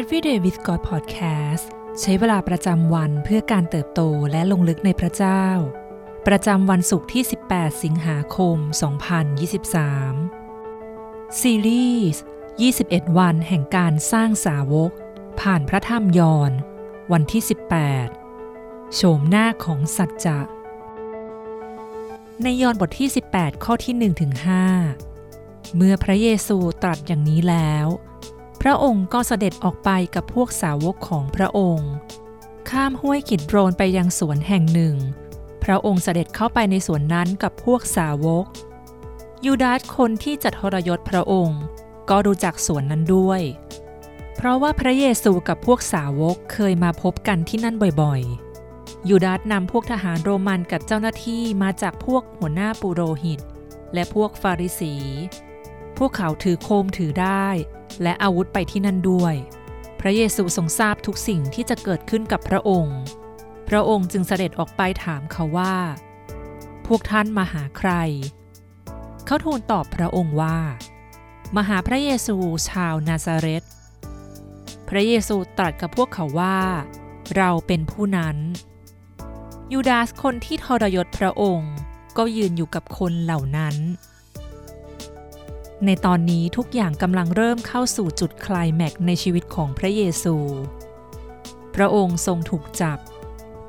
[0.00, 1.64] Everyday with God Podcast
[2.00, 5.44] ใช้เวลาประจำวันเพื่อการเติบโตและลงลึกในพระเจ้า
[6.26, 7.22] ประจำวันศุกร์ที่
[7.52, 8.56] 18 สิงหาคม
[10.38, 12.22] 2023 ซีรีส์
[12.68, 14.90] 21 วันแห่งการสร้างสาวก
[15.40, 16.52] ผ่านพระธรรมยอน
[17.12, 17.42] วันที่
[18.18, 20.40] 18 โฉมหน้าของสัจจะ
[22.42, 24.32] ในยอนบทที่ 18 ข้อที่1ถึง
[25.04, 27.88] 5เมื่อพระเยซูตรัสอย่างนี้แล้ว
[28.62, 31.90] พระองค์ก็เสด็จออกไปกับพวกสาวกของพระองค์
[32.70, 34.96] ข้ามห้วยขิดโรนไปยังสวนแห่งหนึ่ง
[35.64, 38.46] พระองค์เสด็จเข้าไปในสวนนั้นกับพวกสาวก
[39.44, 41.60] ยูดาสคนที่จะทรยศพระองค์
[42.10, 43.42] ก็รู้จักสวนนั้นด้วย
[44.36, 53.40] เพราะว่าพระเยซูกับพวกสาวกเคยมาพบกันที่นั่นบ่อยๆ ยูดาสนำพวกทหารโรมันกับเจ้าหน้าที่มาจากพวกหัวหน้าปุโรหิต
[53.94, 54.94] และพวกฟาริสี
[55.98, 57.46] พวกเขาถือโคมถือได้
[58.02, 59.34] และอาวุธไปที่นั่นด้วย
[60.00, 62.98] พระเยซูทรงทราบทุกสิ่งที่จะเกิดขึ้นกับพระองค์
[63.68, 65.76] พระองค์จึงเสด็จออกไปถามเขาว่า
[66.86, 67.90] พวกท่านมาหาใคร
[69.26, 70.58] เขาทูลตอบพระองค์ว่า
[71.56, 72.36] มาหาพระเยซู
[72.68, 73.64] ชาวนาซาเรต
[74.88, 76.58] พระเยซูตรัสกับพวกเขาว่า
[77.36, 78.36] เราเป็นผู้นั้น
[79.72, 81.74] ยูดาสคนที่ทรยศพระองค์
[82.18, 83.76] ก็ยืนอยู่กับคนเหล่านั้น
[85.84, 90.36] ในตอนนี้ทุกอย่างกำลังเริ่มเข้าสู่จุดคลายแม็กในชีวิตของพระเยซู
[91.74, 92.98] พระองค์ทรงถูกจับ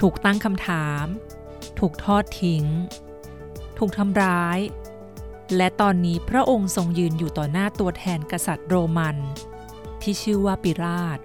[0.00, 1.04] ถูกตั้งคำถาม
[1.78, 2.64] ถูกทอดทิ้ง
[3.78, 4.58] ถูกทำร้าย
[5.56, 9.16] และตอนนี้พระองค์ทรงยืนอยู่ต่อหน้าตัวแทนกษัตริย์โรมัน
[10.02, 11.18] ที่ชื่อว่าปิลาต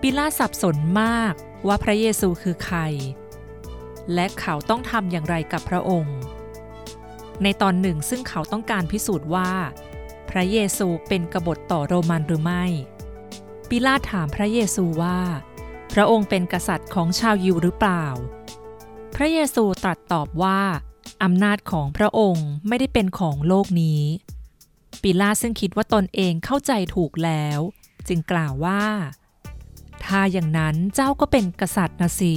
[0.00, 1.34] ปิลาตสับสนมาก
[1.66, 2.78] ว่าพระเยซูคือใคร
[4.14, 6.18] และเขาต้องทำอย่างไรกับพระองค์
[7.42, 9.50] ในตอนหนึ่งซึ่งเขาต้องการพิสูจน์ว่า
[10.30, 12.64] พระเยซูเป็นกบฏต่อโรมันหรือไม่
[13.68, 15.18] ปิลาตถามพระเยซูว่า
[15.92, 18.04] พระองค์เป็นกษัตริย์ของชาวยิวหรือเปล่า
[19.14, 20.60] พระเยซูตรัสตอบว่า
[21.22, 24.02] อำนาจของพระองค์ไม่ได้เป็นของโลกนี้
[25.02, 27.58] ปิลาตซึ่งคิดว่าตนเองเข้าใจถูกแล้ว
[28.08, 28.84] จึงกล่าวว่า
[30.04, 32.34] ถ้าอย่างนั้นเจ้าก็เป็นกษัตริย์นะสิ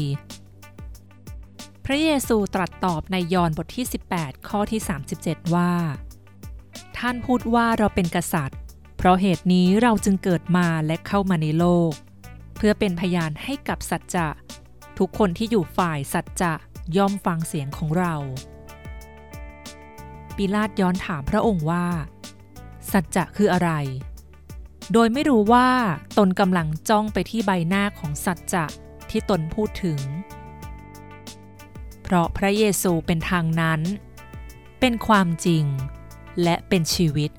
[1.90, 4.81] พระเยซูตรัสตอบในยอห์นบทที่ 18 ข้อที่
[5.18, 5.74] 37 ว่า
[6.98, 8.59] ท่านพูดว่าเราเป็นกษัตริย์
[8.98, 11.92] เพราะเหตุนี้เราจึงเกิดมาและเข้ามาในโลก
[12.58, 14.28] เพื่อเป็นพยานให้กับสัจจะ
[14.98, 16.53] ทุกคนที่อยู่ฝ่ายสัจจะ
[16.98, 18.16] ย่อมฟังเสียงของเรา
[20.36, 21.88] ปิลาตย้อนถามพระองค์ว่า
[22.92, 23.72] สัจจะคืออะไร
[24.94, 25.69] โดยไม่รู้ว่า
[26.18, 28.66] ตนกำลังจ้องไปที่ใบหน้าของสัจจะ
[29.09, 30.00] ที่ตนพูดถึง
[32.09, 33.81] เพราะพระเยซูเป็นทางนั้น
[34.79, 35.66] เป็นความจริง
[36.44, 37.31] และเป็นชีวิต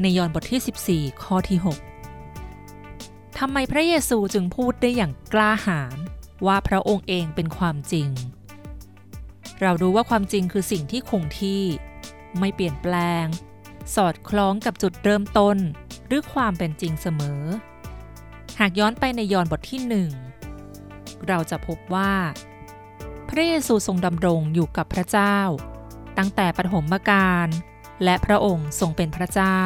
[0.00, 1.58] ในยอห์นบทที่ 14 ข้อที่
[2.32, 5.96] 6ทำไมพระเยซูจึงพูดได้อย่างกล้าหาญ
[6.46, 8.08] ว่าพระองค์เองเป็นความจริง
[9.60, 11.62] เรารู้ว่าความจริงคือสิ่งที่คงที่
[12.38, 12.94] ไม่เปลี่ยนแปล
[13.24, 13.26] ง
[13.94, 15.56] สอดคล้องกับจุดเริ่มต้น
[16.06, 17.42] หรือความเป็นจริงเสมอ
[18.60, 20.10] หากย้อนไปในยอห์นบทที่หนึ่ง
[21.28, 22.12] เราจะพบว่า
[23.30, 25.36] พระเยซูทรงดำรงอยู่กับพระเจ้า
[26.18, 27.48] ตั้งแต่ปฐมกาล
[28.04, 29.60] และพระองค์ทรงเป็นพระเจ้า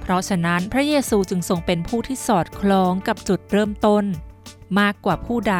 [0.00, 4.04] เพราะฉะนั้นพระเยซูจึงทรงเป็นผู้ที่สอดคล้องกับจุดเริ่มต้น
[4.80, 5.56] มากกว่าผู้ใด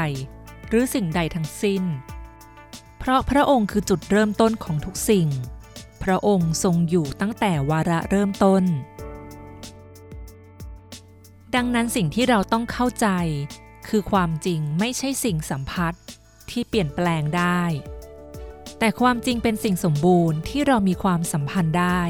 [0.69, 1.82] หรือสิ่งใดทั้งสิ้น
[2.99, 5.28] เพราะพระองค์คือจุดเริ่มต้นของทุกสิ่ง
[6.03, 8.65] พระองค์ทรงอยู่ตั้งแต่วาระเริ่มต้น
[11.55, 13.09] ดังนั้นสิ่งที่เราต้องเข้าใจ
[13.88, 15.94] คือความจริงไม่ใช่สิ่งสัมผัส
[16.53, 17.62] ที่เปลี่ยนแปลงได้
[18.78, 22.03] แต่ความจริงเป็นสิ่งสมบูรณ์ที่เรามีความสัมพันธ์ได้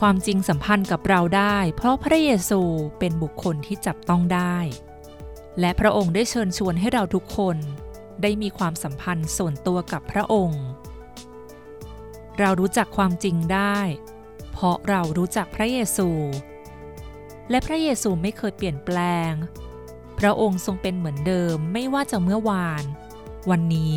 [0.00, 2.60] ความจริงสัมพันธ์กับเราได้ เพราะพระเยซู
[2.98, 4.56] เป็นบุคคลที่จับต้องได้
[5.60, 7.56] และพระองค์ได้เชิญชวนให้เราทุกคน
[8.22, 10.62] ได้มีความสัมพันธ์ส่วนตัวกับพระองค์
[12.38, 13.78] เรารู้จักความจริงได้
[14.52, 16.08] เพราะเรารู้จักพระเยซู
[17.50, 18.98] และพระเยซูไม่เคยเปลี่ยนแปล
[19.30, 19.32] ง
[20.18, 22.84] พระองค์ทรงเป็นเหมือนเดิมไม่ว่าจะเมื่อวาน
[23.50, 23.96] วันนี้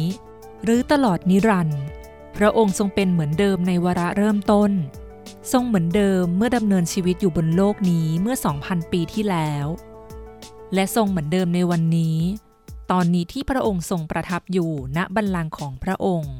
[0.64, 1.82] หรือตลอดนิรันดร์
[2.38, 4.72] พระองค์ทรงเป็นเหมือนเดิมในวาระเริ่มต้น
[5.52, 9.66] ทรงเหมือนเดิมเมื่อดำเนินชีวิตอยู่บนโลกนี้เมื่อ 2,000 ปีที่แล้ว
[10.74, 12.18] และทรงเหมือนเดิมในวันนี้
[12.92, 16.36] ตอนนี้ที่พระองค์ทรงประทับอยู่ณบัลลังก์ของพระองค์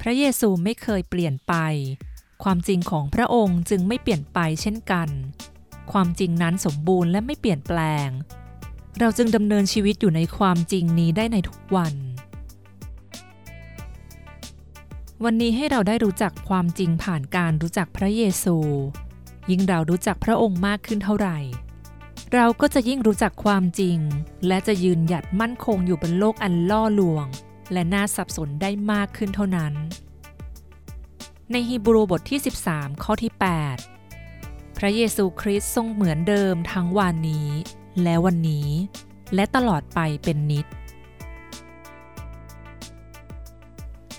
[0.00, 1.54] พระเยซูไม่เคยเปลี่ยนไป
[2.42, 5.08] ความจริงของพระองค์จึงไม่เปลี่ยนไปเช่นกัน
[5.92, 8.08] ความจริงนั้นสมบูรณ์และไม่เปลี่ยนแปลง
[8.98, 11.94] เราจึงดำเนินชีวิตอยู่ในความจริงนี้ได้ในทุกวัน
[15.24, 18.56] วันนี้ให้เราได้รู้จักความจริงผ่านการรู้จักพระเยซู
[19.50, 21.38] ยิ่งเรารู้จักพระองค์มากขึ้นเท่าไหร่
[22.34, 23.98] เราก็จะยิ่งรู้จักความจริง
[24.46, 27.26] และจะยืนหยัดมั่นคงอยู่บนโลกอันล่อลวง
[27.72, 29.72] และน่าสับสนได้มากขึ้นเท่านั้น
[31.50, 32.40] ในฮีบรูบทที่
[32.70, 33.32] 13 ข้อที่
[34.06, 37.48] 8 พระเยซูคริสต์ทรงเหมือนเดิมทั้งวันนี้
[38.02, 38.68] และวันนี้
[39.34, 40.66] และตลอดไปเป็นนิจ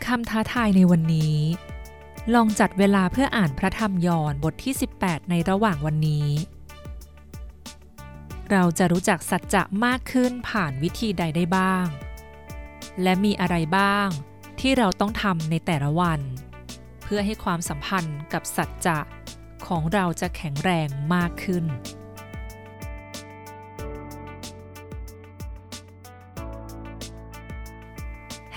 [0.06, 1.38] คำท้าทายในวันนี้
[2.33, 6.27] ลองจัดเวลาเพื่ออ่านพระธรรมยอห์นบทที่ 18 ในระหว่างวันนี้
[8.51, 11.88] เราจะรู้จักสัจจะมากขึ้นผ่านวิธีใดได้บ้าง
[13.01, 14.07] และมีอะไรบ้าง
[14.59, 16.19] ที่เราต้องทำในแต่ละวัน
[17.03, 19.00] เพื่อให้ความสัมพันธ์กับสัจจะ
[19.67, 21.65] ของเราจะแข็งแรงมากขึ้น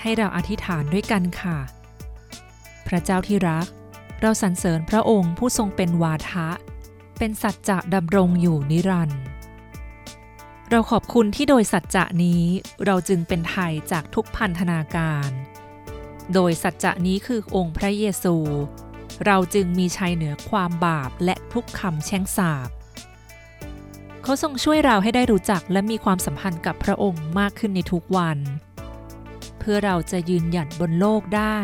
[0.07, 1.57] ให้เราอธิษฐานด้วยกันค่ะ
[2.87, 3.67] พระเจ้าที่รัก
[4.21, 6.49] เราสรรเสริญพระองค์ผู้ทรงเป็นวาทะ
[7.17, 9.21] เป็นสัจจะดำรงอยู่นิรันดร์
[10.69, 12.43] เราขอบคุณที่โดยสัจจะนี้
[12.85, 15.29] เราจึงเป็นไทยจากทุกพันธนาการ
[16.33, 18.35] โดยสัจจะนี้คือองค์พระเยซู
[19.25, 22.69] เราจึงมีชัยเหนือความบาปและทุกคำแช่งสาบ
[24.23, 28.39] เขาทรงช่วยเราให้ได้รู้จักและมีความสัมพันธ์กับพระองค์มากขึ้นในทุกวัน
[29.65, 31.59] พื่อเราจะยืนหยัดบนโลกได้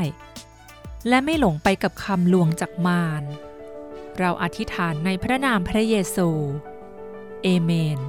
[1.07, 3.23] และไม่หลงไปกับคำลวงจากมาร
[4.19, 6.29] เราอธิษฐานในพระนามพระเยซู
[7.43, 7.99] เอเมน